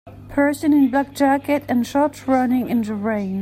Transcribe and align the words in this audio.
Person 0.29 0.73
in 0.73 0.89
black 0.89 1.13
jacket 1.13 1.63
and 1.67 1.85
shorts 1.85 2.27
running 2.27 2.67
in 2.71 2.81
the 2.81 2.95
rain. 2.95 3.39